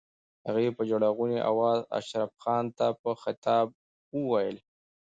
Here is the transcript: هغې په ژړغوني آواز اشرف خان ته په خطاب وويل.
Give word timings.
هغې 0.47 0.67
په 0.77 0.81
ژړغوني 0.89 1.39
آواز 1.51 1.79
اشرف 1.99 2.31
خان 2.43 2.65
ته 2.77 2.87
په 3.01 3.11
خطاب 3.21 3.65
وويل. 4.17 4.57